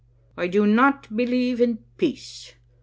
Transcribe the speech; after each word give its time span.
I 0.35 0.47
do 0.47 0.65
not 0.65 1.15
believe 1.15 1.61
in 1.61 1.77
peace. 1.97 2.55